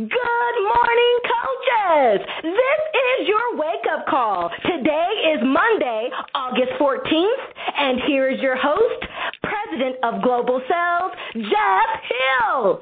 [0.00, 2.26] Good morning, coaches.
[2.42, 2.80] This
[3.20, 4.50] is your wake up call.
[4.64, 7.44] Today is Monday, August 14th,
[7.76, 9.04] and here is your host,
[9.42, 11.90] President of Global Sales, Jeff
[12.48, 12.80] Hill.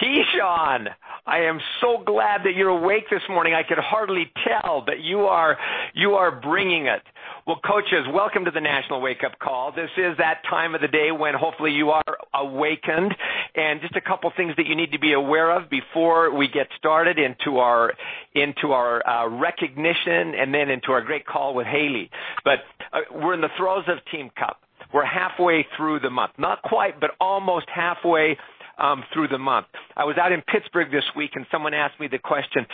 [0.00, 0.86] Keyshawn,
[1.28, 3.52] I am so glad that you're awake this morning.
[3.52, 5.58] I could hardly tell that you are
[5.92, 7.02] you are bringing it.
[7.46, 9.72] Well, coaches, welcome to the National Wake Up Call.
[9.72, 13.14] This is that time of the day when hopefully you are awakened,
[13.54, 16.68] and just a couple things that you need to be aware of before we get
[16.78, 17.92] started into our
[18.34, 22.08] into our uh, recognition and then into our great call with Haley.
[22.42, 24.60] But uh, we're in the throes of Team Cup.
[24.94, 28.38] We're halfway through the month, not quite, but almost halfway
[28.78, 29.66] um, through the month.
[29.96, 32.66] I was out in Pittsburgh this week, and someone asked me the question,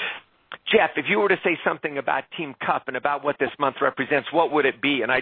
[0.73, 3.77] Jeff, if you were to say something about Team Cup and about what this month
[3.83, 5.03] represents, what would it be?
[5.03, 5.21] And I,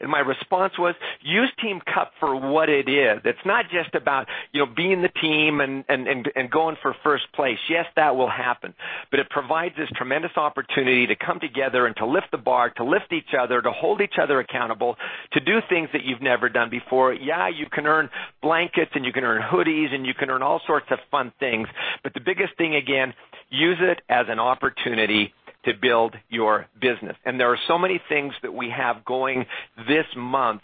[0.00, 3.20] and my response was, use Team Cup for what it is.
[3.24, 6.94] It's not just about you know being the team and and and, and going for
[7.02, 7.58] first place.
[7.68, 8.72] Yes, that will happen,
[9.10, 12.84] but it provides this tremendous opportunity to come together and to lift the bar, to
[12.84, 14.96] lift each other, to hold each other accountable,
[15.32, 17.12] to do things that you've never done before.
[17.12, 18.10] Yeah, you can earn
[18.42, 21.66] blankets and you can earn hoodies and you can earn all sorts of fun things,
[22.04, 23.12] but the biggest thing again
[23.54, 25.32] Use it as an opportunity
[25.64, 27.16] to build your business.
[27.24, 29.46] And there are so many things that we have going
[29.88, 30.62] this month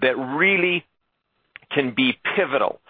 [0.00, 0.84] that really
[1.72, 2.80] can be pivotal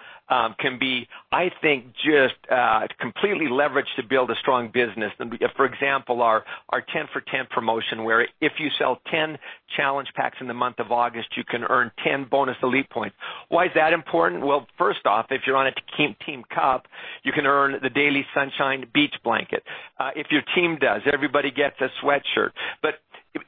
[0.58, 5.12] can be, I think, just uh, completely leveraged to build a strong business.
[5.18, 9.38] And for example, our our 10 for 10 promotion, where if you sell 10
[9.76, 13.16] challenge packs in the month of August, you can earn 10 bonus elite points.
[13.48, 14.46] Why is that important?
[14.46, 16.86] Well, first off, if you're on a team team cup,
[17.24, 19.62] you can earn the daily sunshine beach blanket.
[19.98, 22.50] Uh, if your team does, everybody gets a sweatshirt.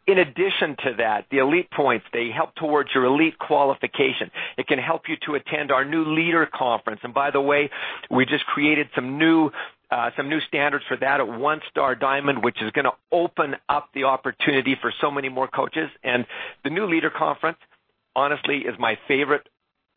[0.06, 4.30] In addition to that, the elite points, they help towards your elite qualification.
[4.56, 7.00] It can help you to attend our new leader conference.
[7.02, 7.68] And by the way,
[8.10, 9.50] we just created some new
[9.90, 13.56] uh, some new standards for that at One Star Diamond, which is going to open
[13.68, 15.90] up the opportunity for so many more coaches.
[16.02, 16.24] And
[16.64, 17.58] the new leader conference,
[18.16, 19.46] honestly, is my favorite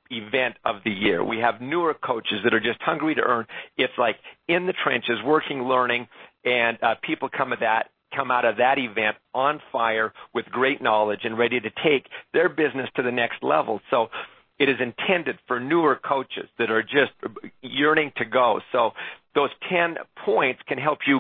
[0.09, 1.23] event of the year.
[1.23, 3.45] We have newer coaches that are just hungry to earn.
[3.77, 4.17] It's like
[4.49, 6.07] in the trenches, working, learning,
[6.43, 10.81] and uh, people come at that come out of that event on fire with great
[10.81, 13.81] knowledge and ready to take their business to the next level.
[13.91, 14.07] So
[14.57, 17.11] it is intended for newer coaches that are just
[17.61, 18.61] yearning to go.
[18.71, 18.91] So
[19.33, 21.19] those 10 points can help you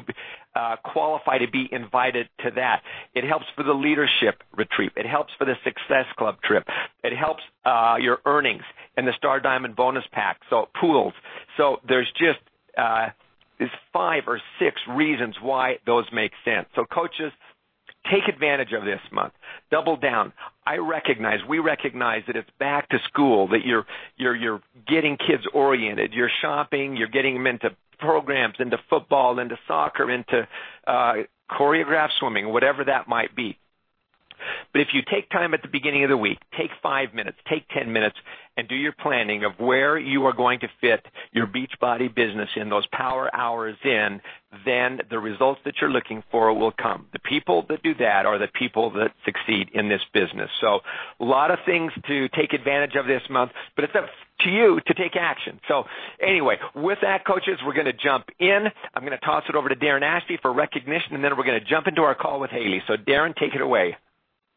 [0.55, 2.81] uh, qualify to be invited to that.
[3.13, 4.93] It helps for the leadership retreat.
[4.95, 6.63] It helps for the success club trip.
[7.03, 8.63] It helps uh, your earnings
[8.95, 10.39] and the Star Diamond bonus pack.
[10.49, 11.13] So pools.
[11.57, 12.39] So there's just
[12.77, 13.09] uh,
[13.59, 16.67] is five or six reasons why those make sense.
[16.75, 17.31] So coaches,
[18.11, 19.33] take advantage of this month.
[19.71, 20.33] Double down.
[20.65, 23.85] I recognize, we recognize that it's back to school, that you're,
[24.17, 26.13] you're, you're getting kids oriented.
[26.13, 30.47] You're shopping, you're getting them into programs, into football, into soccer, into,
[30.87, 31.13] uh,
[31.49, 33.57] choreographed swimming, whatever that might be.
[34.71, 37.67] But if you take time at the beginning of the week, take five minutes, take
[37.69, 38.17] 10 minutes,
[38.57, 42.69] and do your planning of where you are going to fit your Beachbody business in
[42.69, 44.21] those power hours in,
[44.65, 47.07] then the results that you're looking for will come.
[47.11, 50.49] The people that do that are the people that succeed in this business.
[50.61, 50.79] So
[51.19, 54.05] a lot of things to take advantage of this month, but it's up
[54.41, 55.59] to you to take action.
[55.67, 55.83] So
[56.21, 58.65] anyway, with that, coaches, we're going to jump in.
[58.93, 61.59] I'm going to toss it over to Darren Ashby for recognition, and then we're going
[61.59, 62.81] to jump into our call with Haley.
[62.87, 63.97] So Darren, take it away.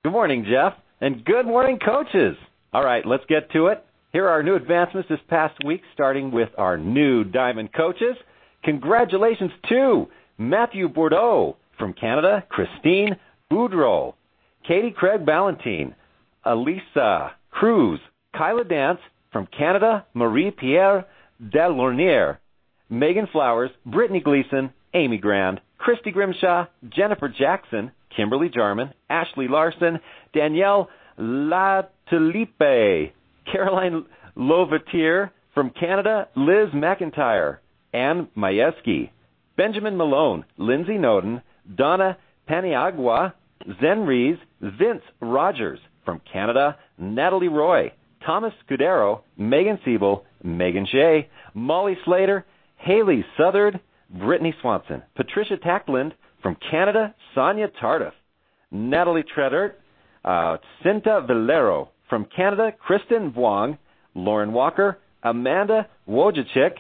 [0.05, 2.37] Good morning, Jeff, and good morning, coaches.
[2.73, 3.85] All right, let's get to it.
[4.13, 8.17] Here are our new advancements this past week, starting with our new Diamond coaches.
[8.63, 10.07] Congratulations to
[10.39, 13.17] Matthew Bordeaux from Canada, Christine
[13.51, 14.15] Boudreau,
[14.69, 15.97] Katie Craig Ballantine,
[16.45, 17.99] Elisa Cruz,
[18.37, 19.01] Kyla Dance
[19.33, 21.07] from Canada, Marie Pierre
[21.43, 22.39] Delaurnier,
[22.89, 30.01] Megan Flowers, Brittany Gleason, Amy Grand, Christy Grimshaw, Jennifer Jackson, Kimberly Jarman, Ashley Larson,
[30.35, 30.89] Danielle
[31.19, 33.13] Latalipe,
[33.51, 34.05] Caroline
[34.37, 37.59] Lovatier from Canada, Liz McIntyre,
[37.93, 39.11] Anne Majewski,
[39.57, 41.43] Benjamin Malone, Lindsay Noden,
[41.75, 42.17] Donna
[42.49, 43.33] Paniagua,
[43.81, 47.93] Zen Rees, Vince Rogers from Canada, Natalie Roy,
[48.25, 52.45] Thomas Scudero, Megan Siebel, Megan Shea, Molly Slater,
[52.77, 53.81] Haley Southard,
[54.11, 56.13] Brittany Swanson, Patricia Tackland
[56.43, 58.13] from Canada, Sonia Tardif,
[58.71, 59.81] Natalie Treadert,
[60.25, 63.79] uh, Cinta Valero from Canada, Kristen Vuong,
[64.15, 66.79] Lauren Walker, Amanda Wojcicki,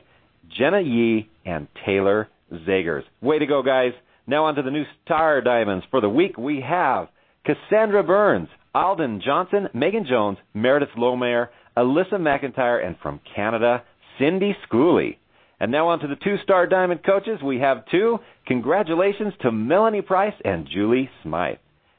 [0.57, 3.03] Jenna Yee, and Taylor Zagers.
[3.21, 3.93] Way to go, guys.
[4.27, 5.85] Now on to the new Star Diamonds.
[5.91, 7.09] For the week, we have
[7.45, 13.83] Cassandra Burns, Alden Johnson, Megan Jones, Meredith Lomayer, Alyssa McIntyre, and from Canada,
[14.19, 15.17] Cindy Schooley.
[15.61, 17.41] And now on to the two-star diamond coaches.
[17.43, 18.19] We have two.
[18.47, 21.59] Congratulations to Melanie Price and Julie Smythe.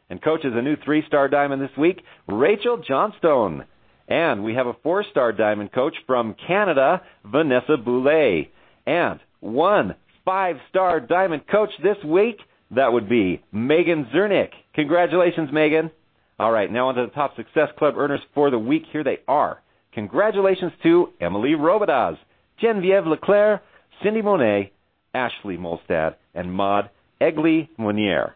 [0.09, 3.65] And coaches, a new three-star diamond this week, Rachel Johnstone.
[4.07, 8.49] And we have a four-star diamond coach from Canada, Vanessa Boulay.
[8.87, 9.95] And one
[10.25, 12.37] five-star diamond coach this week,
[12.71, 14.49] that would be Megan Zernick.
[14.73, 15.91] Congratulations, Megan.
[16.39, 18.83] All right, now on to the top Success Club earners for the week.
[18.91, 19.61] Here they are.
[19.93, 22.17] Congratulations to Emily Robidas,
[22.61, 23.61] Genevieve Leclerc,
[24.03, 24.71] Cindy Monet,
[25.13, 26.89] Ashley Molstad, and Maud
[27.21, 28.33] Egli Monier.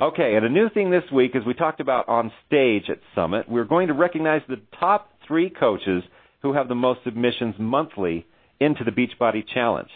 [0.00, 3.48] Okay, and a new thing this week, as we talked about on stage at Summit,
[3.48, 6.02] we're going to recognize the top three coaches
[6.42, 8.26] who have the most submissions monthly
[8.60, 9.88] into the Beachbody Challenge.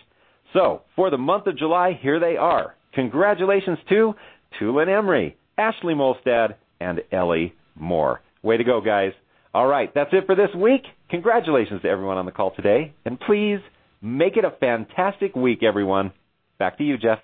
[0.52, 2.74] So, for the month of July, here they are.
[2.94, 4.14] Congratulations to
[4.58, 8.20] Tulin Emery, Ashley Molstad, and Ellie Moore.
[8.42, 9.12] Way to go, guys.
[9.52, 10.82] All right, that's it for this week.
[11.10, 12.94] Congratulations to everyone on the call today.
[13.04, 13.58] And please
[14.00, 16.12] make it a fantastic week, everyone.
[16.58, 17.18] Back to you, Jeff.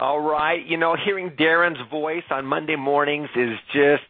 [0.00, 0.64] All right.
[0.66, 4.02] You know, hearing Darren's voice on Monday mornings is just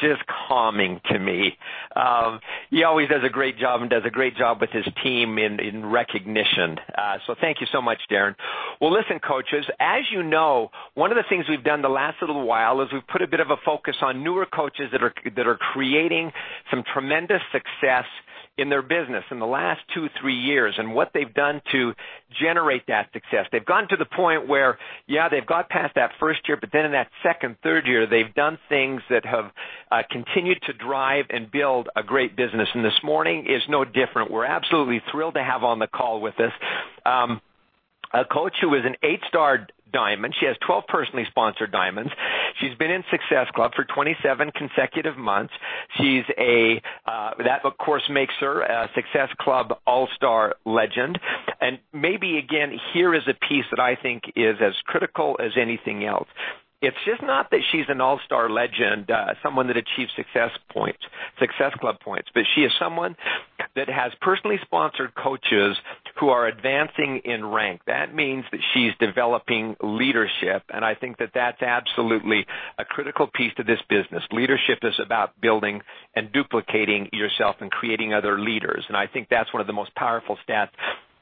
[0.00, 1.56] just calming to me.
[1.96, 2.40] Um,
[2.70, 5.58] he always does a great job and does a great job with his team in,
[5.60, 6.78] in recognition.
[6.96, 8.34] Uh, so thank you so much, Darren.
[8.80, 12.46] Well, listen, coaches, as you know, one of the things we've done the last little
[12.46, 15.46] while is we've put a bit of a focus on newer coaches that are that
[15.46, 16.30] are creating
[16.70, 18.04] some tremendous success
[18.58, 21.94] in their business in the last two, three years and what they've done to
[22.42, 23.46] generate that success.
[23.50, 26.84] They've gotten to the point where, yeah, they've got past that first year, but then
[26.84, 29.50] in that second, third year, they've done things that have
[29.90, 32.68] uh, continued to drive and build a great business.
[32.74, 34.30] And this morning is no different.
[34.30, 36.52] We're absolutely thrilled to have on the call with us.
[37.06, 37.40] Um,
[38.12, 40.34] a coach who is an eight-star diamond.
[40.38, 42.12] She has 12 personally sponsored diamonds.
[42.60, 45.52] She's been in Success Club for 27 consecutive months.
[45.98, 51.18] She's a uh, that of course makes her a Success Club All-Star legend.
[51.60, 56.04] And maybe again here is a piece that I think is as critical as anything
[56.04, 56.28] else
[56.82, 61.00] it's just not that she's an all-star legend, uh, someone that achieves success points,
[61.38, 63.16] success club points, but she is someone
[63.76, 65.76] that has personally sponsored coaches
[66.18, 67.82] who are advancing in rank.
[67.86, 72.46] That means that she's developing leadership, and I think that that's absolutely
[72.78, 74.22] a critical piece to this business.
[74.32, 75.82] Leadership is about building
[76.16, 79.94] and duplicating yourself and creating other leaders, and I think that's one of the most
[79.94, 80.70] powerful stats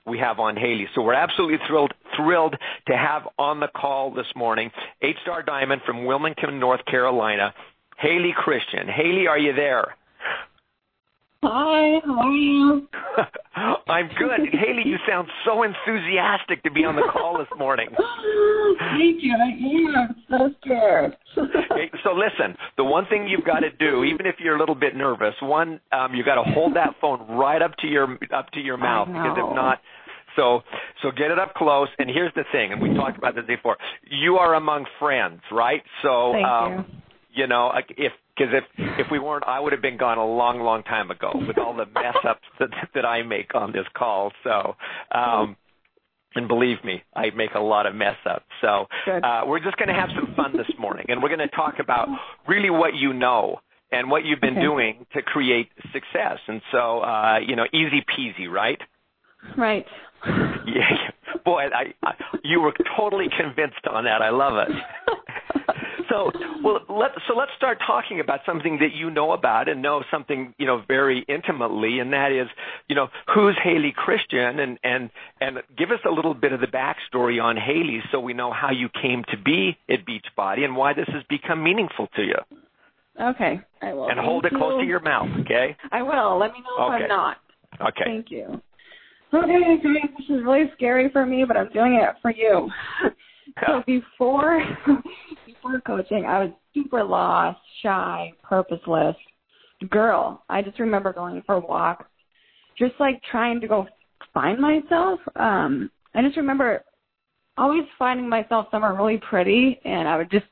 [0.09, 0.89] we have on Haley.
[0.95, 2.57] So we're absolutely thrilled thrilled
[2.89, 4.71] to have on the call this morning
[5.03, 7.55] eight star diamond from Wilmington, North Carolina,
[7.99, 8.89] Haley Christian.
[8.89, 9.95] Haley, are you there?
[11.41, 12.89] Hi, how are you?
[13.89, 14.41] I'm good.
[14.53, 17.89] Haley, you sound so enthusiastic to be on the call this morning.
[18.79, 19.37] Thank you.
[19.37, 21.17] I am so scared.
[21.39, 24.75] okay, so listen, the one thing you've got to do, even if you're a little
[24.75, 28.51] bit nervous, one, um, you've got to hold that phone right up to your up
[28.53, 29.81] to your mouth because if not,
[30.38, 30.62] so
[31.02, 31.88] so get it up close.
[31.99, 33.76] And here's the thing, and we talked about this before.
[34.11, 35.82] You are among friends, right?
[36.02, 36.73] So Thank um,
[37.35, 37.43] you.
[37.43, 38.64] you know, if because if
[38.99, 41.75] if we weren't, I would have been gone a long, long time ago with all
[41.75, 44.32] the mess ups that that I make on this call.
[44.44, 44.75] So.
[45.12, 45.56] um
[46.35, 48.44] and believe me, I make a lot of mess ups.
[48.61, 51.56] So uh, we're just going to have some fun this morning, and we're going to
[51.56, 52.06] talk about
[52.46, 54.61] really what you know and what you've been Okay.
[54.62, 56.38] doing to create success.
[56.46, 58.79] And so, uh, you know, easy peasy, right?
[59.56, 59.87] Right.
[60.69, 62.12] Yeah, boy, I, I
[62.45, 64.21] you were totally convinced on that.
[64.21, 64.69] I love it.
[66.09, 66.31] So,
[66.64, 70.54] well, let so let's start talking about something that you know about and know something
[70.59, 72.49] you know very intimately, and that is,
[72.88, 76.66] you know, who's Haley Christian, and and and give us a little bit of the
[76.66, 80.95] backstory on Haley, so we know how you came to be at Beachbody and why
[80.95, 82.38] this has become meaningful to you.
[83.21, 84.09] Okay, I will.
[84.09, 84.85] And hold it close you.
[84.85, 85.76] to your mouth, okay?
[85.93, 86.38] I will.
[86.38, 86.97] Let me know Okay.
[86.97, 87.37] if I'm not.
[87.81, 88.04] Okay.
[88.04, 88.62] Thank you.
[89.32, 92.70] Okay, guys, this is really scary for me, but I'm doing it for you.
[93.66, 94.62] so before
[95.47, 99.16] before coaching, I was super lost, shy, purposeless
[99.90, 100.44] girl.
[100.49, 102.06] I just remember going for walks,
[102.78, 103.87] just like trying to go
[104.32, 105.20] find myself.
[105.37, 106.82] Um, I just remember
[107.58, 110.47] always finding myself somewhere really pretty, and I would just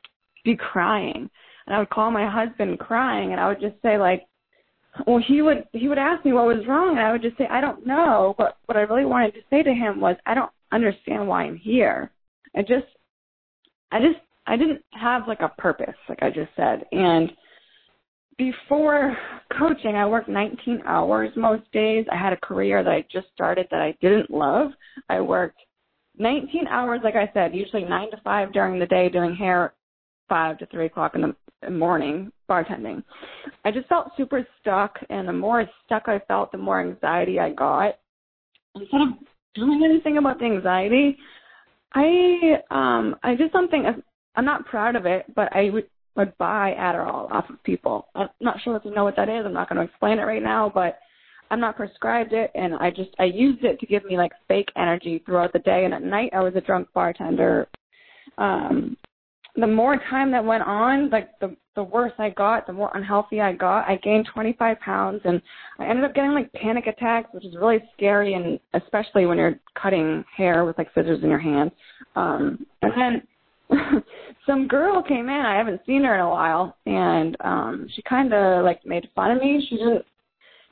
[0.44, 1.30] be crying,
[1.66, 4.26] and I would call my husband crying, and I would just say like,
[5.06, 7.46] well, he would he would ask me what was wrong, and I would just say
[7.50, 8.34] I don't know.
[8.38, 11.56] But what I really wanted to say to him was I don't understand why I'm
[11.56, 12.10] here.
[12.54, 12.86] I just
[13.92, 16.84] I just I didn't have like a purpose, like I just said.
[16.92, 17.32] And
[18.38, 19.16] before
[19.58, 22.06] coaching, I worked 19 hours most days.
[22.12, 24.70] I had a career that I just started that I didn't love.
[25.08, 25.58] I worked
[26.18, 29.74] 19 hours, like I said, usually nine to five during the day doing hair,
[30.28, 31.36] five to three o'clock in the
[31.70, 33.02] morning bartending.
[33.64, 37.52] I just felt super stuck, and the more stuck I felt, the more anxiety I
[37.52, 37.98] got.
[38.74, 39.08] Instead of
[39.54, 41.16] doing anything about the anxiety,
[41.94, 43.84] I um I did something.
[44.34, 48.08] I'm not proud of it, but I would would buy Adderall off of people.
[48.14, 49.44] I'm not sure if you know what that is.
[49.44, 50.98] I'm not going to explain it right now, but
[51.50, 54.68] I'm not prescribed it, and I just I used it to give me like fake
[54.76, 55.84] energy throughout the day.
[55.84, 57.68] And at night, I was a drunk bartender.
[58.38, 58.96] Um,
[59.56, 63.40] the more time that went on, like the the worse I got, the more unhealthy
[63.40, 63.86] I got.
[63.86, 65.40] I gained 25 pounds, and
[65.78, 69.60] I ended up getting like panic attacks, which is really scary, and especially when you're
[69.80, 71.70] cutting hair with like scissors in your hand.
[72.16, 72.92] Um, and
[73.70, 74.02] then
[74.46, 75.46] some girl came in.
[75.46, 79.32] I haven't seen her in a while, and um, she kind of like made fun
[79.32, 79.64] of me.
[79.68, 80.04] She didn't.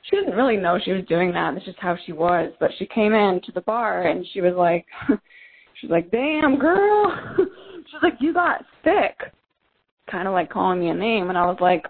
[0.09, 1.53] She didn't really know she was doing that.
[1.53, 2.51] That's just how she was.
[2.59, 4.85] But she came in to the bar, and she was like,
[5.81, 7.37] she's like, "Damn, girl."
[7.87, 9.31] she's like, "You got sick."
[10.09, 11.85] kind of like calling me a name and I was like,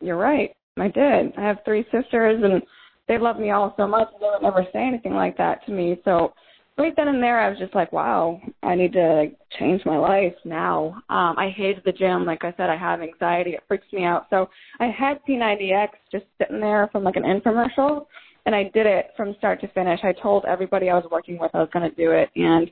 [0.00, 1.32] You're right, I did.
[1.36, 2.62] I have three sisters and
[3.08, 6.00] they love me all so much they would never say anything like that to me.
[6.04, 6.32] So
[6.78, 9.26] right then and there I was just like, Wow, I need to
[9.58, 11.02] change my life now.
[11.10, 14.26] Um, I hated the gym, like I said, I have anxiety, it freaks me out.
[14.30, 14.48] So
[14.80, 18.06] I had P ninety X just sitting there from like an infomercial
[18.44, 20.00] and I did it from start to finish.
[20.02, 22.70] I told everybody I was working with I was gonna do it and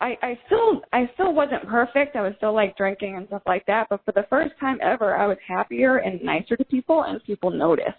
[0.00, 2.14] I, I still I still wasn't perfect.
[2.14, 3.88] I was still like drinking and stuff like that.
[3.90, 7.50] But for the first time ever, I was happier and nicer to people, and people
[7.50, 7.96] noticed.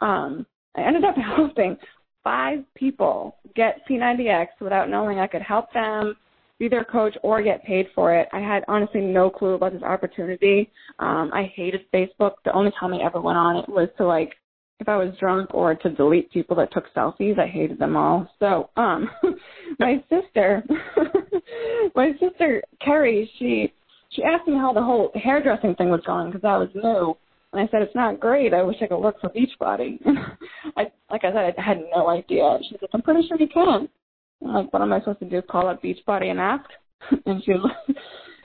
[0.00, 1.76] Um, I ended up helping
[2.22, 6.14] five people get P90X without knowing I could help them,
[6.58, 8.28] be their coach, or get paid for it.
[8.34, 10.70] I had honestly no clue about this opportunity.
[10.98, 12.32] Um, I hated Facebook.
[12.44, 14.34] The only time I ever went on it was to like
[14.80, 17.38] if I was drunk or to delete people that took selfies.
[17.38, 18.28] I hated them all.
[18.38, 19.10] So, um
[19.78, 20.64] my sister
[21.94, 23.72] my sister Carrie, she
[24.10, 27.16] she asked me how the whole hairdressing thing was going because I was new.
[27.52, 28.54] And I said, it's not great.
[28.54, 29.98] I wish I could work for Beachbody.
[30.76, 32.58] I, like I said, I had no idea.
[32.62, 33.88] She said, I'm pretty sure you can.
[34.42, 35.42] I'm like, what am I supposed to do?
[35.42, 36.70] Call up Beachbody and ask?
[37.26, 37.52] and she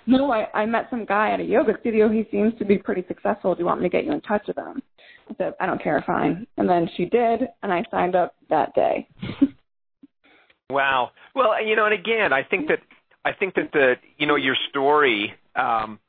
[0.06, 2.10] no, I, I met some guy at a yoga studio.
[2.10, 3.56] He seems to be pretty successful.
[3.56, 4.82] Do you want me to get you in touch with him?
[5.30, 6.46] I said, I don't care, fine.
[6.58, 9.08] And then she did, and I signed up that day.
[10.70, 11.12] wow.
[11.34, 12.80] Well, you know, and again, I think that
[13.24, 16.00] I think that the you know your story um,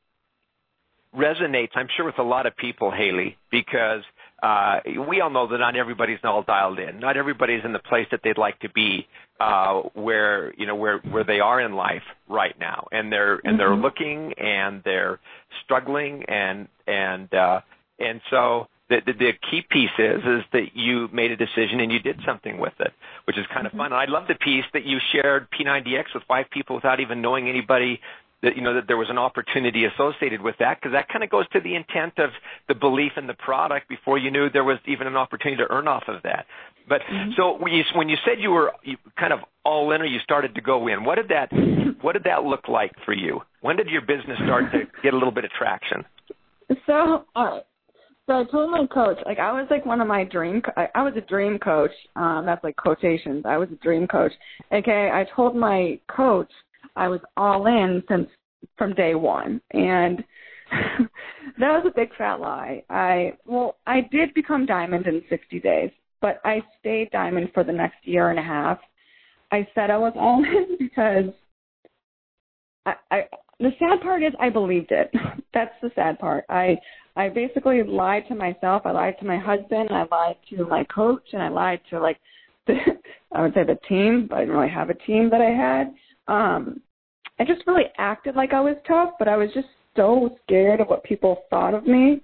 [1.15, 1.71] resonates.
[1.75, 4.03] I'm sure with a lot of people, Haley, because
[4.41, 4.79] uh,
[5.09, 6.99] we all know that not everybody's all dialed in.
[6.99, 9.07] Not everybody's in the place that they'd like to be,
[9.39, 13.59] uh, where you know where where they are in life right now, and they're and
[13.59, 13.81] they're mm-hmm.
[13.81, 15.19] looking and they're
[15.63, 17.61] struggling and and uh,
[17.99, 21.91] and so the, the, the key piece is is that you made a decision and
[21.91, 22.93] you did something with it,
[23.25, 23.75] which is kind mm-hmm.
[23.75, 23.91] of fun.
[23.91, 27.49] And I love the piece that you shared P90X with five people without even knowing
[27.49, 27.99] anybody
[28.43, 31.29] that you know that there was an opportunity associated with that because that kind of
[31.29, 32.29] goes to the intent of
[32.67, 35.87] the belief in the product before you knew there was even an opportunity to earn
[35.87, 36.45] off of that.
[36.87, 37.31] But mm-hmm.
[37.35, 40.19] so when you, when you said you were you kind of all in or you
[40.19, 41.49] started to go in, what did that
[42.01, 43.41] what did that look like for you?
[43.61, 46.05] When did your business start to get a little bit of traction?
[46.85, 47.63] So, all right.
[48.27, 51.01] So I told my coach, like I was like one of my dream, I, I
[51.01, 51.91] was a dream coach.
[52.17, 53.45] Um, that's like quotations.
[53.45, 54.33] I was a dream coach.
[54.71, 56.51] Okay, I told my coach
[56.97, 58.27] I was all in since
[58.77, 60.23] from day one, and
[61.59, 62.83] that was a big fat lie.
[62.89, 67.71] I well, I did become diamond in 60 days, but I stayed diamond for the
[67.71, 68.79] next year and a half.
[69.51, 71.31] I said I was all in because
[72.85, 73.23] I, I
[73.59, 75.11] the sad part is I believed it.
[75.53, 76.45] That's the sad part.
[76.49, 76.77] I
[77.15, 78.83] I basically lied to myself.
[78.85, 79.89] I lied to my husband.
[79.91, 82.17] I lied to my coach, and I lied to like
[82.65, 82.75] the
[83.31, 84.27] I would say the team.
[84.29, 85.93] But I didn't really have a team that I had.
[86.27, 86.81] Um,
[87.39, 90.87] I just really acted like I was tough, but I was just so scared of
[90.87, 92.21] what people thought of me.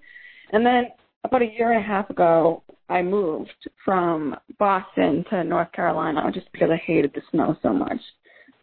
[0.51, 0.86] And then
[1.24, 3.51] about a year and a half ago, I moved
[3.84, 8.00] from Boston to North Carolina just because I hated the snow so much.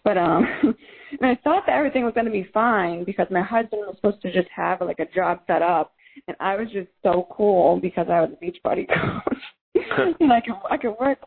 [0.04, 3.96] But um and I thought that everything was gonna be fine because my husband was
[3.96, 5.92] supposed to just have like a job set up
[6.26, 9.38] and I was just so cool because I was a beach Beachbody coach.
[10.20, 11.18] and I could I could work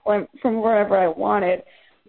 [0.42, 1.63] from wherever I wanted.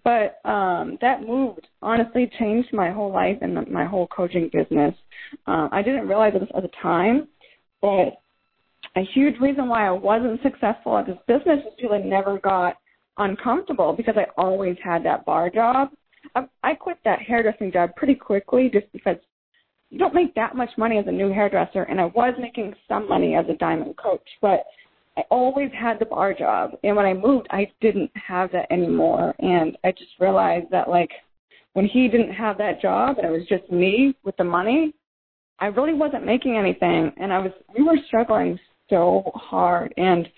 [0.04, 4.94] But um that move honestly changed my whole life and my whole coaching business.
[5.46, 7.28] Um I didn't realize this at the time,
[7.80, 8.20] but
[8.96, 12.76] a huge reason why I wasn't successful at this business is because I never got
[13.18, 15.90] uncomfortable because I always had that bar job
[16.34, 19.16] I, I quit that hairdressing job pretty quickly just because
[19.90, 23.08] you don't make that much money as a new hairdresser, and I was making some
[23.08, 24.64] money as a diamond coach, but
[25.16, 29.34] I always had the bar job, and when I moved, I didn't have that anymore,
[29.38, 31.10] and I just realized that like
[31.74, 34.92] when he didn't have that job and it was just me with the money,
[35.60, 38.58] I really wasn't making anything, and I was we were struggling
[38.90, 40.28] so hard, and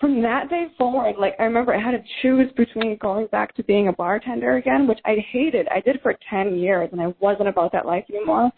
[0.00, 3.64] from that day forward, like I remember I had to choose between going back to
[3.64, 5.66] being a bartender again, which I hated.
[5.68, 8.50] I did for 10 years and I wasn't about that life anymore.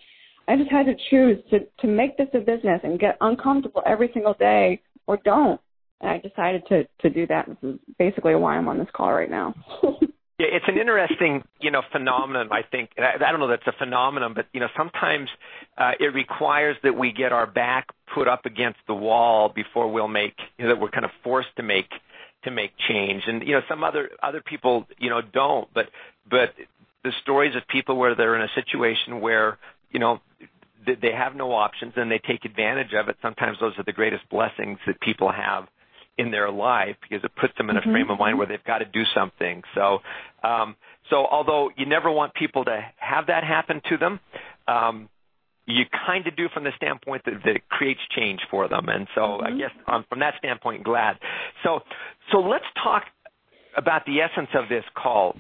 [0.49, 4.11] I just had to choose to, to make this a business and get uncomfortable every
[4.13, 5.61] single day or don't.
[6.01, 7.47] And I decided to, to do that.
[7.47, 9.55] This is basically why I'm on this call right now.
[10.41, 12.49] Yeah, it's an interesting, you know, phenomenon.
[12.51, 15.29] I think I, I don't know that's a phenomenon, but you know, sometimes
[15.77, 20.09] uh, it requires that we get our back put up against the wall before we'll
[20.09, 21.91] make you know, that we're kind of forced to make
[22.45, 23.25] to make change.
[23.27, 25.69] And you know, some other other people, you know, don't.
[25.75, 25.91] But
[26.31, 26.55] but
[27.05, 29.59] the stories of people where they're in a situation where
[29.91, 30.23] you know
[30.87, 33.17] they have no options and they take advantage of it.
[33.23, 35.67] Sometimes those are the greatest blessings that people have
[36.19, 37.93] in their life because it puts them in a mm-hmm.
[37.93, 39.63] frame of mind where they've got to do something.
[39.75, 39.99] So,
[40.43, 40.77] um,
[41.09, 44.21] so although you never want people to have that happen to them,
[44.69, 45.09] um,
[45.67, 48.89] you kind of do from the standpoint that, that it creates change for them.
[48.89, 49.47] And so, mm-hmm.
[49.47, 51.17] I guess um, from that standpoint, glad.
[51.63, 51.81] So,
[52.33, 53.05] so let's talk
[53.77, 55.37] about the essence of this call,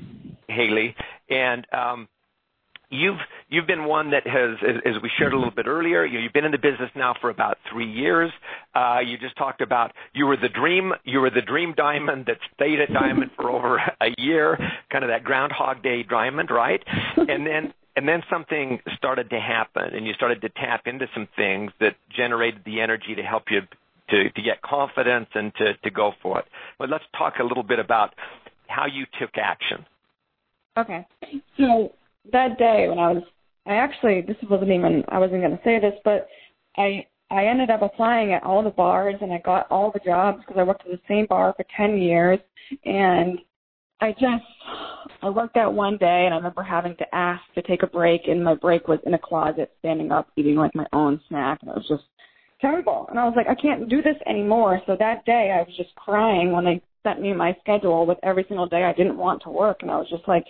[0.48, 0.94] Haley,
[1.28, 2.08] and um,
[2.90, 3.18] You've
[3.48, 6.20] you've been one that has, as, as we shared a little bit earlier, you know,
[6.24, 8.30] you've been in the business now for about three years.
[8.74, 12.38] Uh, you just talked about you were the dream you were the dream diamond that
[12.54, 14.58] stayed at diamond for over a year,
[14.90, 16.82] kind of that Groundhog Day diamond, right?
[17.16, 21.28] And then and then something started to happen, and you started to tap into some
[21.36, 23.60] things that generated the energy to help you
[24.10, 26.44] to, to get confidence and to, to go for it.
[26.78, 28.14] But let's talk a little bit about
[28.66, 29.84] how you took action.
[30.76, 31.06] Okay.
[32.32, 33.22] That day when I was,
[33.66, 36.28] I actually, this wasn't even, I wasn't going to say this, but
[36.76, 40.40] I, I ended up applying at all the bars and I got all the jobs
[40.40, 42.38] because I worked at the same bar for 10 years.
[42.84, 43.38] And
[44.00, 44.44] I just,
[45.22, 48.22] I worked out one day and I remember having to ask to take a break
[48.26, 51.70] and my break was in a closet standing up eating like my own snack and
[51.70, 52.04] it was just
[52.60, 53.06] terrible.
[53.10, 54.80] And I was like, I can't do this anymore.
[54.86, 58.44] So that day I was just crying when they sent me my schedule with every
[58.48, 59.78] single day I didn't want to work.
[59.82, 60.44] And I was just like,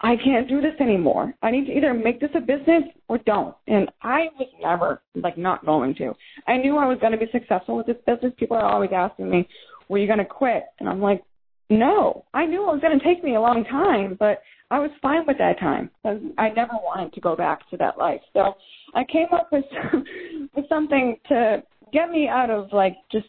[0.00, 1.34] I can't do this anymore.
[1.42, 3.54] I need to either make this a business or don't.
[3.66, 6.14] And I was never like not going to.
[6.46, 8.32] I knew I was going to be successful with this business.
[8.38, 9.48] People are always asking me,
[9.88, 11.24] "Were you going to quit?" And I'm like,
[11.68, 12.24] "No.
[12.32, 15.26] I knew it was going to take me a long time, but I was fine
[15.26, 15.90] with that time.
[16.04, 18.20] I never wanted to go back to that life.
[18.34, 18.54] So
[18.94, 19.64] I came up with
[20.54, 23.28] with something to get me out of like just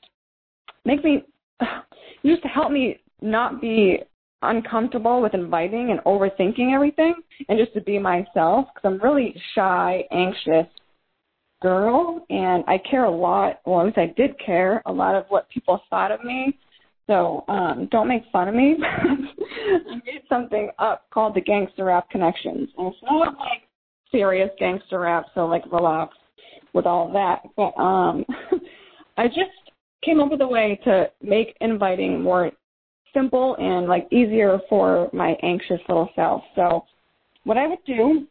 [0.85, 1.23] make me
[2.25, 3.99] just to help me not be
[4.41, 7.13] uncomfortable with inviting and overthinking everything
[7.47, 10.67] and just to be myself because I'm really shy, anxious
[11.61, 15.25] girl and I care a lot, well at least I did care a lot of
[15.29, 16.57] what people thought of me.
[17.07, 18.77] So um don't make fun of me.
[18.83, 22.69] I made something up called the Gangster Rap Connections.
[22.77, 23.63] And it's not like
[24.11, 26.15] serious gangster rap, so like relax
[26.73, 27.41] with all that.
[27.57, 28.25] But um
[29.17, 29.73] I just
[30.03, 32.51] came up with a way to make inviting more
[33.13, 36.43] simple and like easier for my anxious little self.
[36.55, 36.85] So
[37.43, 38.27] what I would do,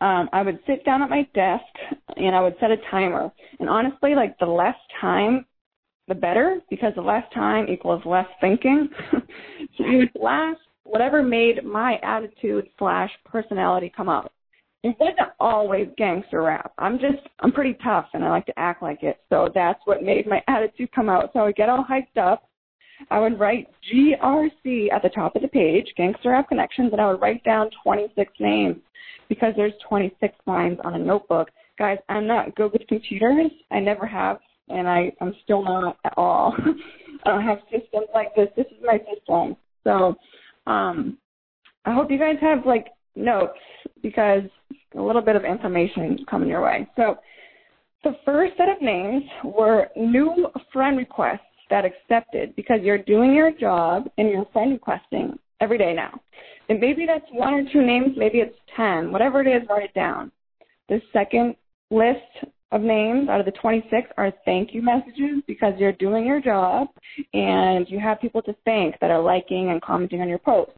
[0.00, 1.64] um, I would sit down at my desk
[2.16, 3.30] and I would set a timer.
[3.60, 5.44] And honestly, like the less time,
[6.06, 8.88] the better, because the less time equals less thinking.
[9.12, 14.32] so I would blast whatever made my attitude slash personality come out.
[14.84, 16.72] It wasn't always gangster rap.
[16.78, 19.18] I'm just, I'm pretty tough and I like to act like it.
[19.28, 21.30] So that's what made my attitude come out.
[21.32, 22.48] So I would get all hyped up
[23.10, 27.10] I would write GRC at the top of the page, Gangster Rap Connections, and I
[27.10, 28.76] would write down 26 names
[29.28, 31.48] because there's 26 lines on a notebook.
[31.78, 33.50] Guys, I'm not good with computers.
[33.70, 34.38] I never have,
[34.68, 36.54] and I, I'm still not at all.
[37.24, 38.48] I don't have systems like this.
[38.56, 39.56] This is my system.
[39.84, 40.16] So
[40.66, 41.18] um,
[41.84, 43.58] I hope you guys have like notes
[44.02, 44.42] because
[44.96, 46.88] a little bit of information coming your way.
[46.96, 47.18] So
[48.04, 53.50] the first set of names were new friend requests that accepted because you're doing your
[53.50, 56.20] job and you're friend requesting every day now.
[56.68, 59.94] And maybe that's one or two names, maybe it's 10, whatever it is, write it
[59.94, 60.30] down.
[60.88, 61.56] The second
[61.90, 66.40] list of names out of the 26 are thank you messages because you're doing your
[66.40, 66.88] job
[67.32, 70.74] and you have people to thank that are liking and commenting on your posts.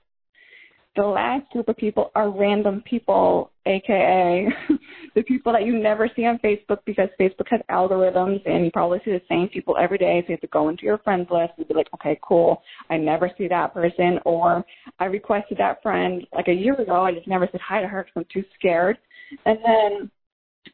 [0.97, 4.49] The last group of people are random people, aka
[5.15, 9.01] the people that you never see on Facebook because Facebook has algorithms and you probably
[9.05, 10.21] see the same people every day.
[10.23, 12.63] So you have to go into your friends list and be like, okay, cool.
[12.91, 14.19] I never see that person.
[14.25, 14.65] Or
[14.99, 17.05] I requested that friend like a year ago.
[17.05, 18.99] I just never said hi to her because I'm too scared.
[19.47, 20.11] And then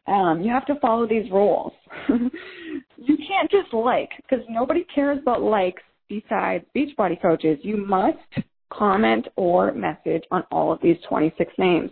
[0.07, 1.73] um, you have to follow these rules.
[2.09, 7.59] you can't just like because nobody cares about likes besides Beachbody coaches.
[7.63, 8.19] You must
[8.71, 11.91] comment, or message on all of these 26 names.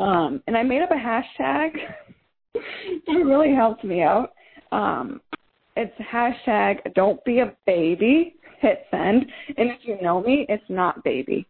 [0.00, 1.72] Um, and I made up a hashtag
[2.54, 4.32] that really helped me out.
[4.72, 5.20] Um,
[5.76, 9.26] it's hashtag don't be a baby, hit send.
[9.56, 11.46] And if you know me, it's not baby.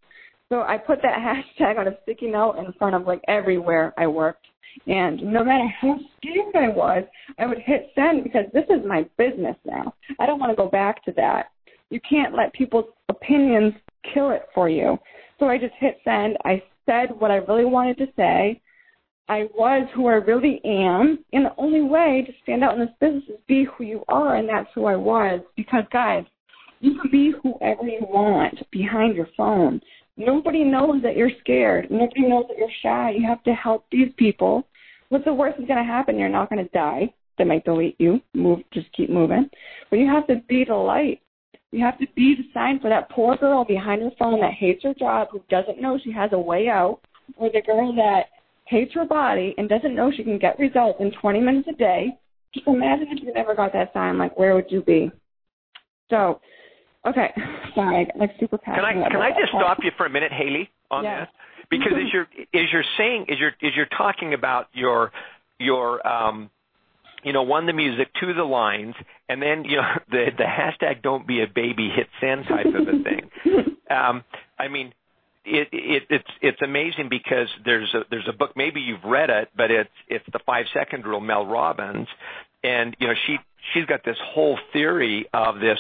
[0.49, 1.19] So I put that
[1.61, 4.47] hashtag on a sticky note in front of like everywhere I worked.
[4.87, 7.05] And no matter how scared I was,
[7.38, 9.95] I would hit send because this is my business now.
[10.19, 11.51] I don't want to go back to that.
[11.90, 13.75] You can't let people's opinions
[14.12, 14.99] kill it for you.
[15.38, 16.37] So I just hit send.
[16.45, 18.61] I said what I really wanted to say.
[19.29, 21.19] I was who I really am.
[21.33, 24.37] And the only way to stand out in this business is be who you are,
[24.37, 25.40] and that's who I was.
[25.57, 26.25] Because, guys,
[26.81, 29.81] you can be whoever you want behind your phone.
[30.17, 31.90] Nobody knows that you're scared.
[31.90, 33.14] Nobody knows that you're shy.
[33.17, 34.67] You have to help these people.
[35.09, 36.19] What's the worst that's going to happen?
[36.19, 37.12] You're not going to die.
[37.37, 38.21] They might delete you.
[38.33, 39.49] Move, just keep moving.
[39.90, 41.21] But you have to be the light.
[41.75, 44.85] You have to be the sign for that poor girl behind her phone that hates
[44.85, 47.01] her job, who doesn't know she has a way out,
[47.37, 48.27] or the girl that
[48.67, 52.17] hates her body and doesn't know she can get results in 20 minutes a day.
[52.55, 54.19] Just imagine if you never got that sign.
[54.19, 55.11] Like, where would you be?
[56.11, 56.41] So,
[57.09, 57.35] okay,
[57.75, 58.93] sorry, like super passionate.
[58.93, 61.21] Can I can I just stop you for a minute, Haley, on yeah.
[61.23, 61.29] this?
[61.71, 65.11] Because as you're as you're saying as you're as you're talking about your
[65.59, 66.51] your um
[67.25, 68.95] you know, one the music, two the lines,
[69.29, 72.89] and then you know the the hashtag don't be a baby hit send type of
[72.89, 73.77] a thing.
[73.91, 74.25] um,
[74.59, 74.93] I mean,
[75.45, 79.49] it, it it's it's amazing because there's a there's a book maybe you've read it,
[79.57, 82.09] but it's it's the five second rule, Mel Robbins,
[82.63, 83.39] and you know she
[83.73, 85.79] she's got this whole theory of this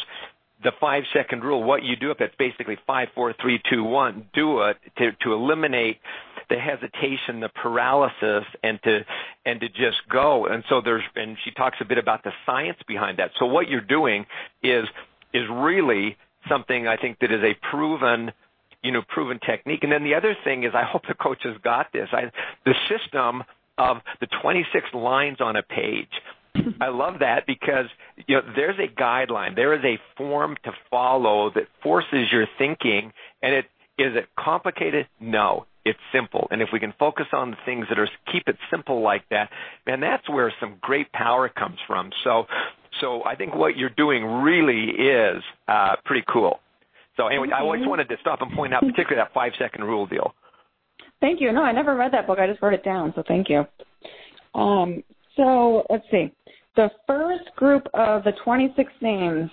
[0.62, 1.62] the five second rule.
[1.62, 4.26] What you do if it's basically five, four, three, two, one.
[4.34, 5.98] Do it to to eliminate
[6.48, 9.00] the hesitation, the paralysis, and to
[9.46, 10.46] and to just go.
[10.46, 13.30] And so there's and she talks a bit about the science behind that.
[13.38, 14.26] So what you're doing
[14.62, 14.84] is
[15.32, 16.16] is really
[16.48, 18.32] something I think that is a proven
[18.82, 19.80] you know proven technique.
[19.82, 22.08] And then the other thing is I hope the coaches got this.
[22.12, 22.30] I
[22.64, 23.44] the system
[23.76, 26.08] of the 26 lines on a page.
[26.80, 27.86] I love that because
[28.26, 33.12] you know there's a guideline, there is a form to follow that forces your thinking,
[33.42, 33.64] and it
[33.98, 35.06] is it complicated?
[35.20, 36.48] No, it's simple.
[36.50, 39.50] And if we can focus on the things that are keep it simple like that,
[39.86, 42.10] man, that's where some great power comes from.
[42.24, 42.44] So,
[43.00, 46.60] so I think what you're doing really is uh, pretty cool.
[47.16, 50.06] So anyway, I always wanted to stop and point out, particularly that five second rule
[50.06, 50.34] deal.
[51.20, 51.52] Thank you.
[51.52, 52.38] No, I never read that book.
[52.38, 53.12] I just wrote it down.
[53.14, 53.64] So thank you.
[54.54, 55.02] Um,
[55.36, 56.32] so let's see.
[56.76, 59.50] The first group of the 26 names,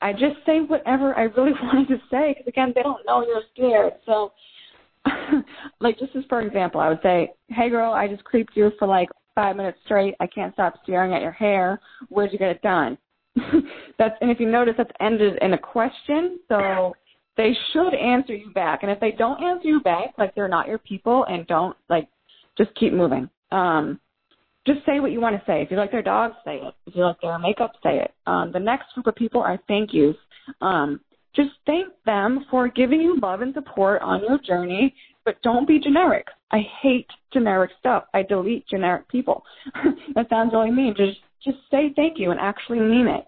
[0.00, 3.42] I just say whatever I really wanted to say because again, they don't know you're
[3.54, 3.94] scared.
[4.04, 4.32] So
[5.80, 8.86] like just as for example, I would say, "Hey girl, I just creeped you for
[8.86, 10.14] like five minutes straight.
[10.20, 11.80] I can't stop staring at your hair.
[12.08, 12.98] Where'd you get it done?"
[13.98, 16.38] that's and if you notice, that's ended in a question.
[16.48, 16.94] So
[17.38, 18.80] they should answer you back.
[18.82, 22.08] And if they don't answer you back, like they're not your people, and don't like,
[22.58, 23.30] just keep moving.
[23.52, 24.00] Um,
[24.66, 25.62] just say what you want to say.
[25.62, 26.74] If you like their dog, say it.
[26.86, 28.12] If you like their makeup, say it.
[28.26, 30.16] Um, the next group of people are thank yous.
[30.60, 31.00] Um,
[31.34, 35.78] just thank them for giving you love and support on your journey, but don't be
[35.78, 36.26] generic.
[36.50, 38.04] I hate generic stuff.
[38.14, 39.44] I delete generic people.
[40.14, 40.94] that sounds really mean.
[40.96, 43.26] Just just say thank you and actually mean it.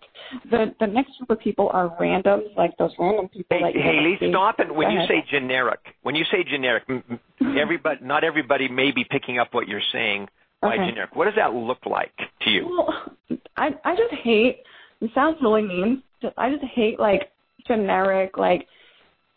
[0.50, 3.56] The the next group of people are randoms, like those random people.
[3.58, 4.74] Hey, like Haley, stop it.
[4.74, 5.08] When Go you ahead.
[5.08, 6.84] say generic, when you say generic,
[7.58, 10.28] everybody, not everybody may be picking up what you're saying
[10.60, 10.88] by Okay.
[10.88, 11.14] generic.
[11.14, 12.66] What does that look like to you?
[12.68, 14.62] Well, I I just hate.
[15.00, 16.02] It sounds really mean.
[16.36, 17.30] I just hate like
[17.66, 18.66] generic, like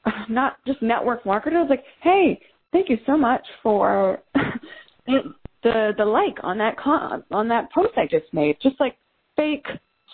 [0.29, 1.67] not just network marketers.
[1.69, 2.39] Like, hey,
[2.71, 4.19] thank you so much for
[5.07, 8.57] the the like on that con on that post I just made.
[8.61, 8.95] Just like
[9.35, 9.65] fake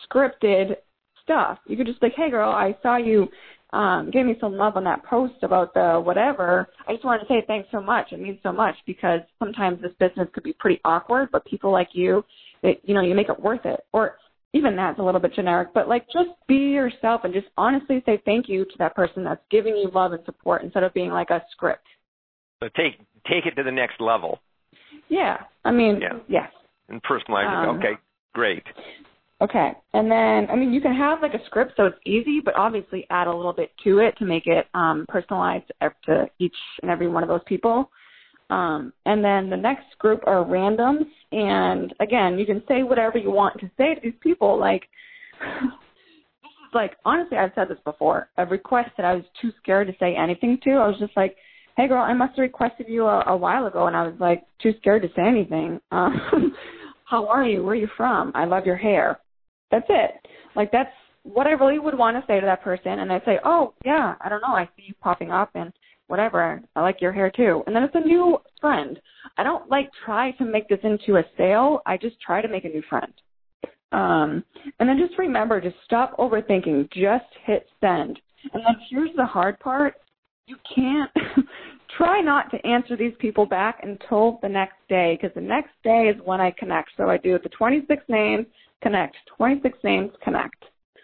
[0.10, 0.76] scripted
[1.24, 1.60] stuff.
[1.68, 3.28] You could just like, hey girl, I saw you
[3.72, 6.68] um gave me some love on that post about the whatever.
[6.88, 8.12] I just wanted to say thanks so much.
[8.12, 11.90] It means so much because sometimes this business could be pretty awkward, but people like
[11.94, 12.24] you,
[12.64, 13.82] that you know, you make it worth it.
[13.94, 14.18] Or
[14.54, 18.22] even that's a little bit generic, but like just be yourself and just honestly say
[18.26, 21.30] thank you to that person that's giving you love and support instead of being like
[21.30, 21.86] a script.
[22.62, 24.40] So take take it to the next level
[25.10, 25.38] Yeah.
[25.66, 26.20] I mean, Yeah.
[26.28, 26.52] yes.
[26.90, 27.80] and personalize Um, it.
[27.80, 27.98] Okay,
[28.34, 28.64] great.
[29.42, 29.74] Okay.
[29.94, 33.06] And then, I mean, you can have like a script so it's easy, but obviously
[33.10, 36.90] add a little bit to it to make it um, personalized to- to each and
[36.92, 37.92] every one of those people.
[38.50, 41.06] Um, and then the next group are randoms.
[41.32, 44.60] And again, you can say whatever you want to say to these people.
[44.60, 44.84] Like,
[46.74, 48.30] like, honestly, I've said this before.
[48.38, 50.72] A request that I was too scared to say anything to.
[50.72, 51.36] I was just like,
[51.80, 54.44] hey girl, I must have requested you a, a while ago, and I was like
[54.62, 55.80] too scared to say anything.
[55.92, 56.54] Um,
[57.06, 57.64] how are you?
[57.64, 58.32] Where are you from?
[58.36, 59.20] I love your hair.
[59.72, 60.12] That's it.
[60.56, 60.92] Like that's
[61.24, 64.16] what I really would want to say to that person, and I'd say, oh yeah,
[64.22, 65.74] I don't know, I see you popping up and
[66.10, 66.62] whatever.
[66.76, 67.64] I like your hair too.
[67.66, 69.00] And then it's a new friend.
[69.38, 71.82] I don't like try to make this into a sale.
[71.86, 73.14] I just try to make a new friend.
[73.92, 74.44] Um,
[74.80, 76.92] and then just remember to stop overthinking.
[76.92, 78.20] Just hit send.
[78.54, 79.96] And then here's the hard part.
[80.48, 81.12] You can't
[81.98, 86.12] try not to answer these people back until the next day because the next day
[86.14, 86.90] is when I connect.
[86.98, 88.48] So I do the 26 names,
[88.82, 90.64] connect, 26 names, connect.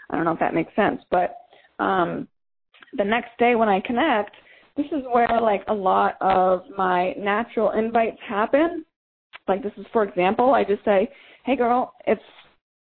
[0.09, 1.37] I don't know if that makes sense, but
[1.79, 2.27] um,
[2.97, 4.35] the next day when I connect,
[4.77, 8.85] this is where like a lot of my natural invites happen.
[9.47, 11.09] Like this is for example, I just say,
[11.45, 12.21] "Hey girl, it's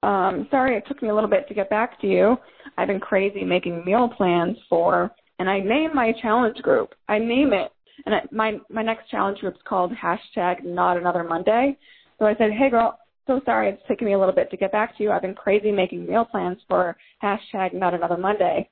[0.03, 2.37] um sorry it took me a little bit to get back to you.
[2.77, 6.95] I've been crazy making meal plans for and I name my challenge group.
[7.09, 7.71] I name it.
[8.07, 11.77] And I, my my next challenge group is called hashtag Not Another Monday.
[12.19, 14.73] So I said, "Hey girl, so sorry it's taken me a little bit to get
[14.73, 15.13] back to you.
[15.13, 18.69] I've been crazy making meal plans for hashtag Not Another Monday."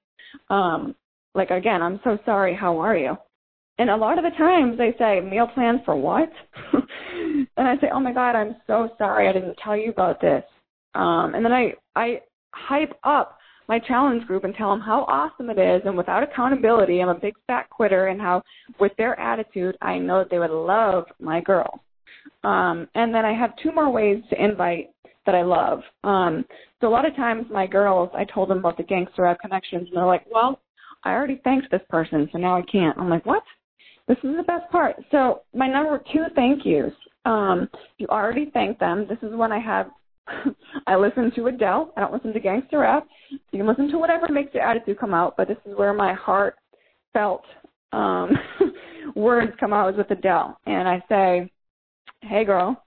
[0.51, 0.95] Um,
[1.35, 2.55] like again, I'm so sorry.
[2.55, 3.17] How are you?
[3.79, 6.31] And a lot of the times they say meal plan for what?
[7.57, 9.29] and I say, oh my god, I'm so sorry.
[9.29, 10.45] I didn't tell you about this.
[10.95, 12.21] Um, and then I I
[12.55, 15.83] hype up my challenge group and tell them how awesome it is.
[15.87, 18.09] And without accountability, I'm a big fat quitter.
[18.09, 18.43] And how
[18.79, 21.81] with their attitude, I know that they would love my girl.
[22.45, 24.91] Um, and then I have two more ways to invite
[25.27, 25.81] that I love.
[26.05, 26.45] Um,
[26.81, 29.89] so a lot of times my girls, I told them about the Gangster Rap connections,
[29.89, 30.61] and they're like, "Well,
[31.05, 33.43] I already thanked this person, so now I can't." I'm like, "What?"
[34.09, 34.97] This is the best part.
[35.11, 36.93] So my number two thank yous.
[37.25, 39.07] Um, you already thanked them.
[39.09, 39.91] This is when I have
[40.87, 41.93] I listen to Adele.
[41.97, 43.07] I don't listen to gangster rap.
[43.31, 46.15] You can listen to whatever makes your attitude come out, but this is where my
[46.15, 46.57] heart
[47.13, 47.45] felt
[47.93, 48.31] um,
[49.17, 50.59] words come out is with Adele.
[50.67, 51.51] And I say,
[52.23, 52.83] Hey girl,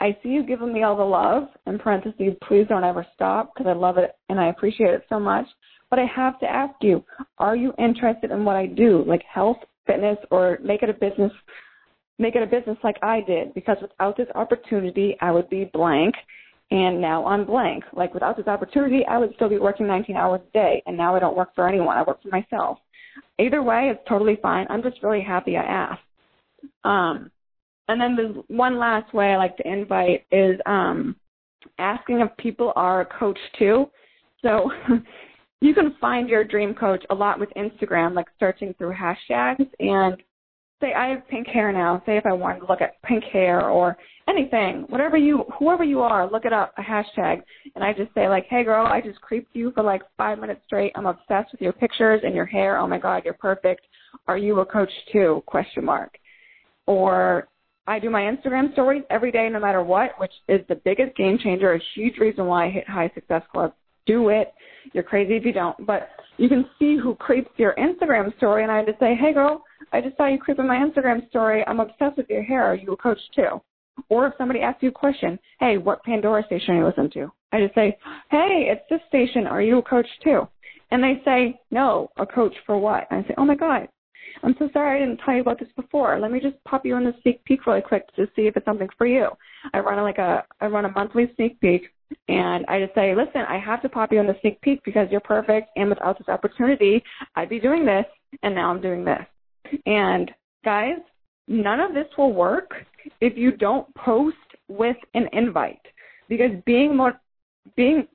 [0.00, 1.48] I see you giving me all the love.
[1.66, 5.20] In parentheses, please don't ever stop because I love it and I appreciate it so
[5.20, 5.46] much.
[5.90, 7.04] But I have to ask you,
[7.38, 11.32] are you interested in what I do, like health, fitness, or make it a business?
[12.18, 16.14] Make it a business like I did because without this opportunity, I would be blank
[16.70, 17.84] and now I'm blank.
[17.92, 21.16] Like without this opportunity, I would still be working 19 hours a day, and now
[21.16, 21.96] I don't work for anyone.
[21.96, 22.78] I work for myself.
[23.38, 24.66] Either way, it's totally fine.
[24.68, 26.02] I'm just really happy I asked.
[26.84, 27.30] Um,
[27.88, 31.16] and then the one last way I like to invite is um,
[31.78, 33.88] asking if people are a coach too.
[34.42, 34.70] So
[35.60, 40.16] you can find your dream coach a lot with Instagram, like searching through hashtags and
[40.80, 42.02] say I have pink hair now.
[42.06, 43.96] Say if I wanted to look at pink hair or
[44.28, 47.42] anything, whatever you, whoever you are, look it up, a hashtag,
[47.74, 50.60] and I just say like, hey girl, I just creeped you for like five minutes
[50.66, 50.92] straight.
[50.94, 52.78] I'm obsessed with your pictures and your hair.
[52.78, 53.82] Oh my god, you're perfect.
[54.26, 55.42] Are you a coach too?
[55.46, 56.16] Question mark.
[56.86, 57.48] Or
[57.86, 61.38] I do my Instagram stories every day, no matter what, which is the biggest game
[61.42, 63.72] changer, a huge reason why I hit High Success Club.
[64.08, 64.52] Do it.
[64.92, 65.86] You're crazy if you don't.
[65.86, 69.62] But you can see who creeps your Instagram story, and I just say, hey girl,
[69.92, 71.64] I just saw you creep in my Instagram story.
[71.66, 72.64] I'm obsessed with your hair.
[72.64, 73.60] Are you a coach too?
[74.08, 77.32] Or if somebody asks you a question, hey, what Pandora station are you listening to?
[77.52, 77.98] I just say,
[78.30, 79.46] hey, it's this station.
[79.46, 80.46] Are you a coach too?
[80.90, 83.06] And they say, no, a coach for what?
[83.10, 83.88] And I say, oh my God,
[84.42, 86.18] I'm so sorry I didn't tell you about this before.
[86.20, 88.64] Let me just pop you in the sneak peek really quick to see if it's
[88.64, 89.28] something for you.
[89.72, 91.90] I run like a, I run a monthly sneak peek
[92.28, 95.08] and I just say, listen, I have to pop you in the sneak peek because
[95.10, 97.02] you're perfect and without this opportunity,
[97.36, 98.04] I'd be doing this
[98.42, 99.24] and now I'm doing this.
[99.86, 100.30] And
[100.64, 100.98] guys,
[101.48, 102.70] none of this will work
[103.20, 104.36] if you don't post
[104.68, 105.80] with an invite
[106.28, 107.18] because being more
[107.74, 108.06] being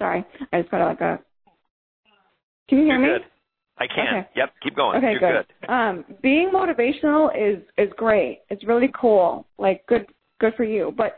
[0.00, 1.20] sorry i just got like a
[2.68, 3.26] can you hear You're me good.
[3.76, 4.06] I can.
[4.06, 4.28] Okay.
[4.36, 4.52] Yep.
[4.62, 4.98] Keep going.
[4.98, 5.46] okay You're good.
[5.60, 5.70] good.
[5.70, 10.06] um being motivational is is great it's really cool like good
[10.40, 11.16] good for you but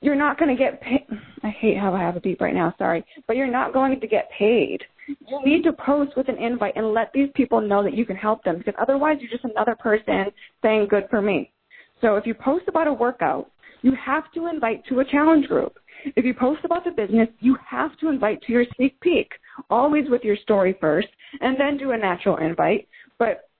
[0.00, 1.06] you're not going to get paid
[1.42, 4.06] i hate how i have a beep right now sorry but you're not going to
[4.06, 4.82] get paid
[5.26, 8.16] you need to post with an invite and let these people know that you can
[8.16, 10.26] help them because otherwise you're just another person
[10.62, 11.52] saying good for me.
[12.00, 13.50] So if you post about a workout,
[13.82, 15.78] you have to invite to a challenge group.
[16.16, 19.30] If you post about the business, you have to invite to your sneak peek,
[19.68, 21.08] always with your story first,
[21.40, 22.88] and then do a natural invite.
[23.18, 23.50] But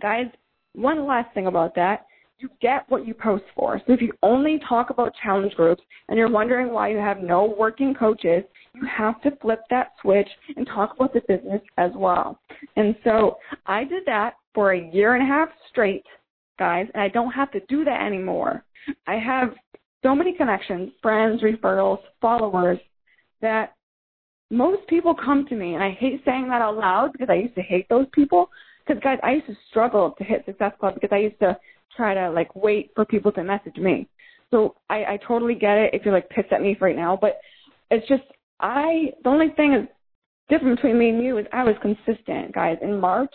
[0.00, 0.26] guys,
[0.74, 2.06] one last thing about that,
[2.40, 3.80] you get what you post for.
[3.86, 7.54] So if you only talk about challenge groups and you're wondering why you have no
[7.58, 8.42] working coaches,
[8.74, 12.40] you have to flip that switch and talk about the business as well.
[12.76, 16.04] And so I did that for a year and a half straight,
[16.58, 18.64] guys, and I don't have to do that anymore.
[19.06, 19.54] I have
[20.02, 22.78] so many connections, friends, referrals, followers
[23.42, 23.74] that
[24.50, 27.54] most people come to me, and I hate saying that out loud because I used
[27.54, 28.50] to hate those people.
[28.86, 31.56] Because guys, I used to struggle to hit Success Club because I used to
[31.96, 34.08] try to like wait for people to message me.
[34.50, 37.40] So I, I totally get it if you're like pissed at me right now, but
[37.90, 38.22] it's just
[38.60, 39.86] I the only thing is
[40.48, 42.78] different between me and you is I was consistent, guys.
[42.82, 43.34] In March,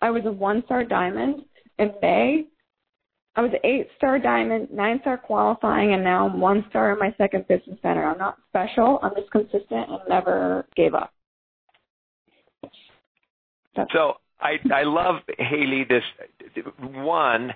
[0.00, 1.42] I was a one star diamond.
[1.78, 2.46] In May,
[3.36, 7.14] I was eight star diamond, nine star qualifying, and now I'm one star in my
[7.16, 8.04] second business center.
[8.04, 8.98] I'm not special.
[9.02, 11.12] I'm just consistent and never gave up.
[13.76, 15.84] That's so I I love Haley.
[15.84, 16.04] This
[16.78, 17.54] one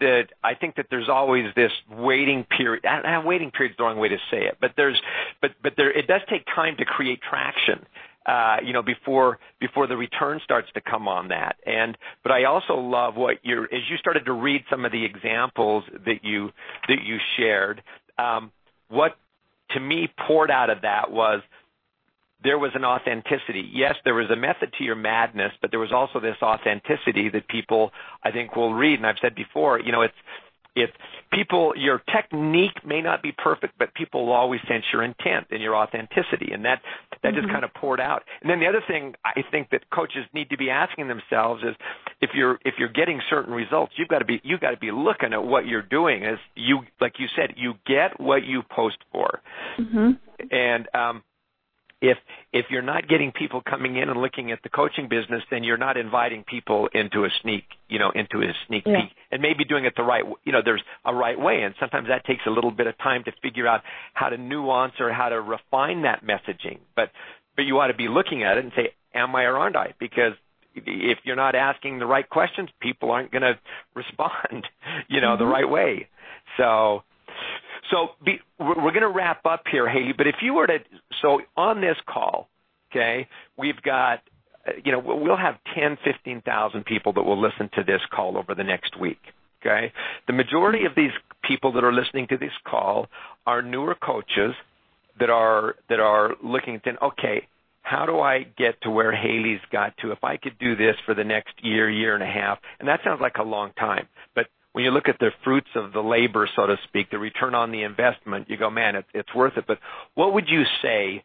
[0.00, 2.84] that I think that there's always this waiting period.
[2.84, 5.00] And waiting period is the wrong way to say it, but there's
[5.40, 7.86] but but there it does take time to create traction.
[8.24, 11.56] Uh, you know, before before the return starts to come on that.
[11.66, 15.04] And but I also love what you're as you started to read some of the
[15.04, 16.52] examples that you
[16.88, 17.82] that you shared.
[18.18, 18.52] Um,
[18.88, 19.16] what
[19.70, 21.42] to me poured out of that was
[22.42, 23.68] there was an authenticity.
[23.72, 27.48] Yes, there was a method to your madness, but there was also this authenticity that
[27.48, 28.98] people, I think, will read.
[28.98, 30.14] And I've said before, you know, it's,
[30.74, 30.88] if
[31.30, 35.60] people, your technique may not be perfect, but people will always sense your intent and
[35.60, 36.52] your authenticity.
[36.52, 36.80] And that,
[37.22, 37.42] that mm-hmm.
[37.42, 38.22] just kind of poured out.
[38.40, 41.76] And then the other thing I think that coaches need to be asking themselves is
[42.22, 44.90] if you're, if you're getting certain results, you've got to be, you've got to be
[44.90, 48.96] looking at what you're doing as you, like you said, you get what you post
[49.12, 49.40] for.
[49.78, 50.12] Mm-hmm.
[50.50, 51.22] And, um,
[52.02, 52.18] if
[52.52, 55.78] if you're not getting people coming in and looking at the coaching business, then you're
[55.78, 59.02] not inviting people into a sneak, you know, into a sneak yeah.
[59.02, 62.08] peek, and maybe doing it the right, you know, there's a right way, and sometimes
[62.08, 65.28] that takes a little bit of time to figure out how to nuance or how
[65.28, 66.80] to refine that messaging.
[66.96, 67.10] But
[67.56, 69.94] but you ought to be looking at it and say, am I or aren't I?
[70.00, 70.32] Because
[70.74, 73.58] if you're not asking the right questions, people aren't going to
[73.94, 74.66] respond,
[75.08, 75.44] you know, mm-hmm.
[75.44, 76.08] the right way.
[77.90, 78.10] So
[78.58, 80.14] we're going to wrap up here, Haley.
[80.16, 80.78] But if you were to,
[81.20, 82.48] so on this call,
[82.90, 84.20] okay, we've got,
[84.84, 88.64] you know, we'll have 10, 15,000 people that will listen to this call over the
[88.64, 89.20] next week.
[89.60, 89.92] Okay,
[90.26, 91.12] the majority of these
[91.44, 93.06] people that are listening to this call
[93.46, 94.54] are newer coaches
[95.20, 97.46] that are that are looking at, okay,
[97.82, 100.10] how do I get to where Haley's got to?
[100.10, 103.00] If I could do this for the next year, year and a half, and that
[103.04, 106.48] sounds like a long time, but when you look at the fruits of the labor,
[106.56, 109.64] so to speak, the return on the investment, you go, man, it, it's worth it.
[109.66, 109.78] But
[110.14, 111.24] what would you say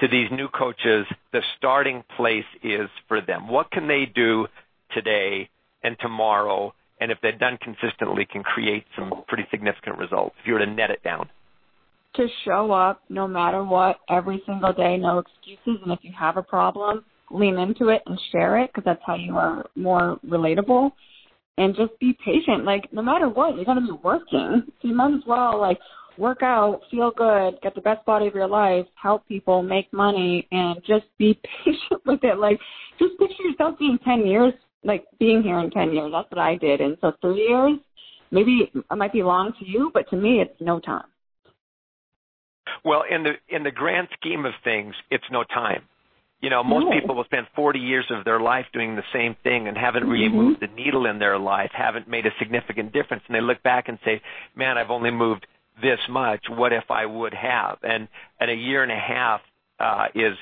[0.00, 3.48] to these new coaches the starting place is for them?
[3.48, 4.46] What can they do
[4.94, 5.48] today
[5.82, 10.52] and tomorrow, and if they're done consistently, can create some pretty significant results if you
[10.52, 11.28] were to net it down?
[12.16, 16.36] To show up no matter what every single day, no excuses, and if you have
[16.36, 20.92] a problem, lean into it and share it because that's how you are more relatable
[21.58, 22.64] and just be patient.
[22.64, 24.64] Like no matter what, you're gonna be working.
[24.80, 25.78] So you might as well like
[26.18, 30.46] work out, feel good, get the best body of your life, help people, make money,
[30.50, 32.38] and just be patient with it.
[32.38, 32.58] Like
[32.98, 34.52] just picture yourself being ten years,
[34.84, 36.12] like being here in ten years.
[36.12, 36.80] That's what I did.
[36.80, 37.78] And so three years,
[38.30, 41.04] maybe it might be long to you, but to me, it's no time.
[42.84, 45.82] Well, in the in the grand scheme of things, it's no time.
[46.42, 46.90] You know, most no.
[46.90, 50.26] people will spend 40 years of their life doing the same thing and haven't really
[50.26, 50.36] mm-hmm.
[50.36, 53.22] moved the needle in their life, haven't made a significant difference.
[53.28, 54.20] And they look back and say,
[54.56, 55.46] man, I've only moved
[55.80, 56.44] this much.
[56.50, 57.78] What if I would have?
[57.84, 58.08] And,
[58.40, 59.40] and a year and a half,
[59.78, 60.36] uh, is,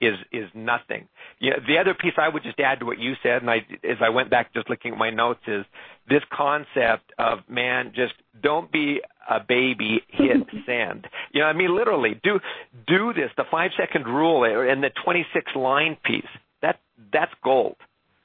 [0.00, 1.06] is is nothing.
[1.40, 3.98] Yeah, the other piece I would just add to what you said, and I as
[4.00, 5.64] I went back just looking at my notes, is
[6.08, 11.06] this concept of man, just don't be a baby, hit send.
[11.32, 12.40] You know, I mean literally do
[12.86, 13.30] do this.
[13.36, 16.24] The five second rule and the twenty six line piece.
[16.62, 16.80] That
[17.12, 17.76] that's gold,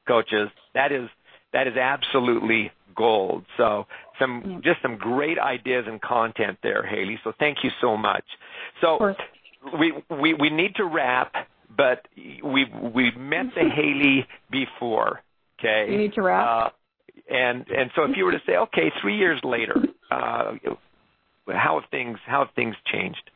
[0.08, 0.50] coaches.
[0.74, 1.10] That is
[1.54, 3.46] that is absolutely gold.
[3.58, 3.86] So
[4.20, 7.20] some just some great ideas and content there, Haley.
[7.24, 8.26] So thank you so much.
[8.82, 9.16] So
[9.80, 11.34] we we we need to wrap
[11.76, 12.08] but
[12.44, 15.22] we've we've met the Haley before.
[15.60, 15.92] Okay.
[15.92, 16.48] You need to wrap.
[16.48, 16.70] Uh,
[17.34, 19.76] and and so if you were to say, okay, three years later,
[20.12, 20.54] uh,
[21.56, 23.32] how have things how have things changed?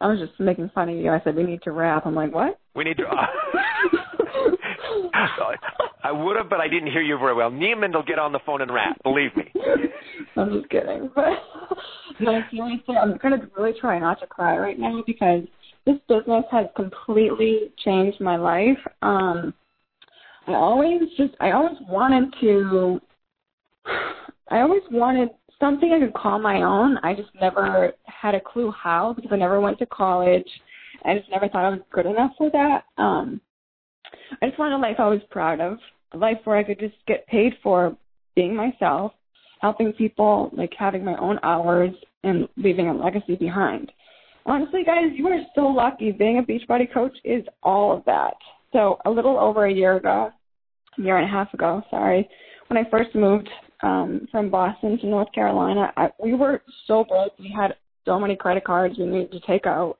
[0.00, 1.10] I was just making fun of you.
[1.10, 2.06] I said we need to wrap.
[2.06, 2.58] I'm like, what?
[2.74, 3.04] We need to.
[3.04, 3.26] Uh,
[6.04, 7.50] I would have, but I didn't hear you very well.
[7.50, 8.96] Neiman will get on the phone and rap.
[9.02, 9.52] Believe me.
[10.36, 11.42] I'm just kidding, but
[12.20, 15.42] no, seriously, I'm gonna really try not to cry right now because
[15.84, 18.78] this business has completely changed my life.
[19.02, 19.52] Um,
[20.46, 23.00] I always just, I always wanted to,
[24.50, 25.30] I always wanted
[25.60, 26.98] something I could call my own.
[27.02, 30.48] I just never had a clue how because I never went to college.
[31.04, 32.84] I just never thought I was good enough for that.
[33.00, 33.40] Um,
[34.42, 35.78] I just wanted a life I was proud of,
[36.12, 37.96] a life where I could just get paid for
[38.34, 39.12] being myself,
[39.60, 41.90] helping people, like having my own hours,
[42.24, 43.92] and leaving a legacy behind
[44.48, 46.10] honestly, guys, you are so lucky.
[46.10, 48.34] Being a Beachbody coach is all of that.
[48.72, 50.30] So a little over a year ago,
[50.98, 52.28] a year and a half ago, sorry,
[52.68, 53.48] when I first moved
[53.82, 57.38] um, from Boston to North Carolina, I, we were so broke.
[57.38, 57.74] We had
[58.04, 59.98] so many credit cards we needed to take out.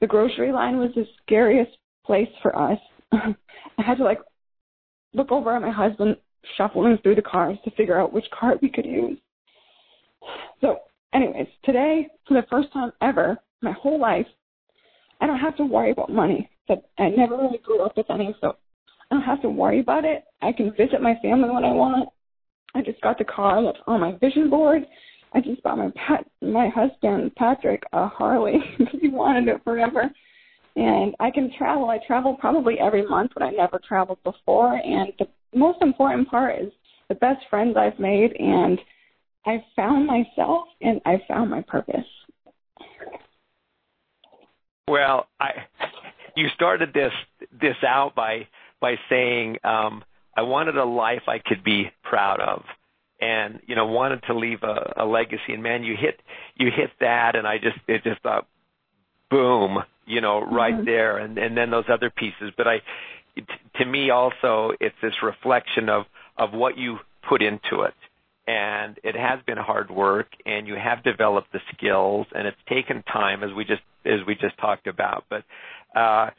[0.00, 1.72] The grocery line was the scariest
[2.04, 2.78] place for us.
[3.12, 4.20] I had to like
[5.14, 6.16] look over at my husband
[6.56, 9.18] shuffling through the cars to figure out which card we could use.
[10.60, 10.80] So,
[11.14, 14.26] anyways, today, for the first time ever, my whole life,
[15.20, 16.50] I don't have to worry about money.
[16.66, 18.56] But I never really grew up with any, so
[19.10, 20.24] I don't have to worry about it.
[20.42, 22.08] I can visit my family when I want.
[22.74, 24.86] I just got the car that's on my vision board.
[25.32, 30.10] I just bought my pat my husband Patrick a Harley because he wanted it forever.
[30.76, 31.90] And I can travel.
[31.90, 34.74] I travel probably every month, but I never traveled before.
[34.74, 36.72] And the most important part is
[37.08, 38.78] the best friends I've made, and
[39.44, 42.04] I've found myself and I've found my purpose.
[44.88, 45.50] Well, I
[46.36, 47.12] you started this
[47.60, 48.46] this out by
[48.80, 50.04] by saying um,
[50.36, 52.62] I wanted a life I could be proud of,
[53.20, 55.52] and you know wanted to leave a, a legacy.
[55.52, 56.20] And man, you hit
[56.56, 58.46] you hit that, and I just it just thought,
[59.30, 60.84] boom, you know, right mm-hmm.
[60.84, 62.52] there, and and then those other pieces.
[62.56, 62.76] But I,
[63.36, 63.44] it,
[63.76, 66.04] to me also, it's this reflection of
[66.36, 66.98] of what you
[67.28, 67.94] put into it.
[68.46, 73.02] And it has been hard work, and you have developed the skills, and it's taken
[73.02, 75.24] time, as we just as we just talked about.
[75.28, 75.44] But
[75.94, 76.30] uh,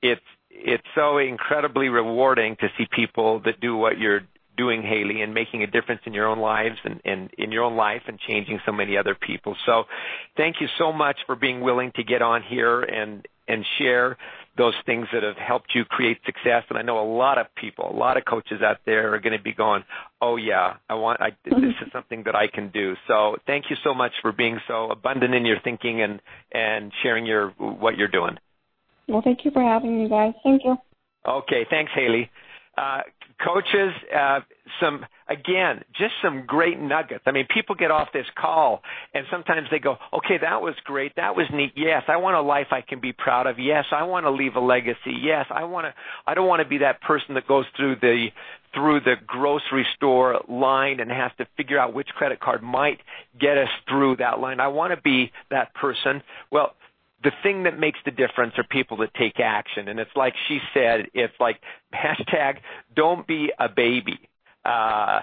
[0.00, 0.20] it's
[0.50, 4.20] it's so incredibly rewarding to see people that do what you're
[4.56, 7.76] doing, Haley, and making a difference in your own lives and, and in your own
[7.76, 9.56] life and changing so many other people.
[9.66, 9.84] So
[10.36, 14.16] thank you so much for being willing to get on here and and share
[14.58, 16.64] those things that have helped you create success.
[16.68, 19.36] And I know a lot of people, a lot of coaches out there are going
[19.36, 19.84] to be going,
[20.20, 21.20] "Oh yeah, I want.
[21.20, 21.60] I, mm-hmm.
[21.60, 24.90] this is something that I can do." So thank you so much for being so
[24.90, 26.20] abundant in your thinking and
[26.52, 28.38] and sharing your what you're doing.
[29.08, 30.34] Well, thank you for having me, guys.
[30.42, 30.76] Thank you.
[31.26, 32.30] Okay, thanks, Haley.
[32.76, 33.02] Uh,
[33.44, 34.40] coaches, uh,
[34.80, 37.22] some again, just some great nuggets.
[37.26, 38.82] I mean, people get off this call
[39.14, 41.14] and sometimes they go, "Okay, that was great.
[41.16, 41.72] That was neat.
[41.74, 43.58] Yes, I want a life I can be proud of.
[43.58, 45.12] Yes, I want to leave a legacy.
[45.20, 45.94] Yes, I want to
[46.26, 48.28] I don't want to be that person that goes through the
[48.74, 53.00] through the grocery store line and has to figure out which credit card might
[53.38, 54.60] get us through that line.
[54.60, 56.74] I want to be that person." Well,
[57.22, 59.88] the thing that makes the difference are people that take action.
[59.88, 61.60] And it's like she said, it's like
[61.94, 62.58] hashtag
[62.94, 64.28] don't be a baby.
[64.64, 65.20] Uh,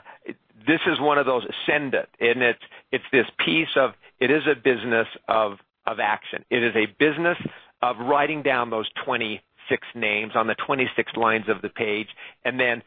[0.66, 2.10] this is one of those send it.
[2.20, 2.60] And it's,
[2.92, 6.46] it's this piece of, it is a business of, of action.
[6.50, 7.38] It is a business
[7.82, 12.08] of writing down those 26 names on the 26 lines of the page
[12.46, 12.82] and then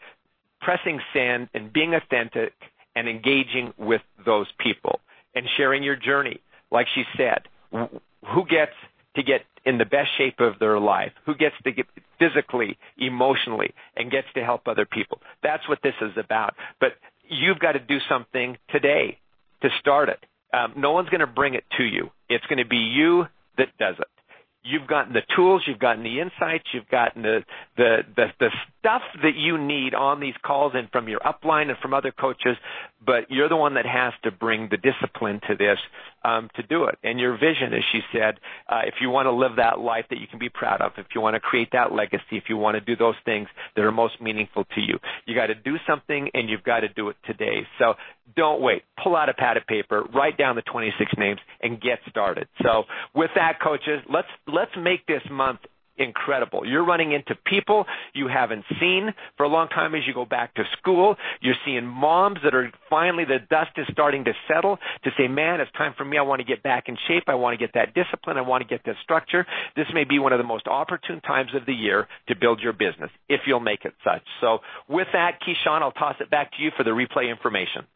[0.61, 2.55] pressing send and being authentic
[2.95, 5.01] and engaging with those people
[5.35, 6.41] and sharing your journey.
[6.71, 8.73] Like she said, who gets
[9.17, 11.87] to get in the best shape of their life, who gets to get
[12.19, 15.21] physically, emotionally, and gets to help other people.
[15.43, 16.55] That's what this is about.
[16.81, 16.93] But
[17.29, 19.19] you've got to do something today
[19.63, 20.25] to start it.
[20.53, 22.11] Um, no one's going to bring it to you.
[22.29, 23.27] It's going to be you
[23.59, 24.07] that does it
[24.67, 27.45] you've gotten the tools, you've gotten the insights, you've gotten the,
[27.77, 28.51] the, the, the
[28.81, 32.57] stuff that you need on these calls and from your upline and from other coaches,
[33.05, 35.79] but you're the one that has to bring the discipline to this
[36.25, 36.99] um, to do it.
[37.05, 40.19] And your vision, as she said, uh, if you want to live that life that
[40.19, 42.75] you can be proud of, if you want to create that legacy, if you want
[42.77, 46.29] to do those things that are most meaningful to you, you got to do something
[46.35, 47.67] and you've got to do it today.
[47.79, 47.95] So
[48.35, 48.83] don't wait.
[49.03, 52.49] Pull out a pad of paper, write down the 26 names, and get started.
[52.63, 55.61] So with that, coaches, let's let's make this month
[55.99, 56.67] incredible.
[56.67, 60.55] You're running into people you haven't seen for a long time as you go back
[60.55, 61.17] to school.
[61.41, 65.61] You're seeing moms that are finally the dust is starting to settle to say, man,
[65.61, 66.19] it's time for me.
[66.19, 67.25] I want to get back in shape.
[67.29, 68.37] I want to get that discipline.
[68.37, 69.47] I want to get that structure.
[69.75, 72.73] This may be one of the most opportune times of the year to build your
[72.73, 74.23] business if you'll make it such.
[74.41, 77.87] So with that, Keyshawn, I'll toss it back to you for the replay information.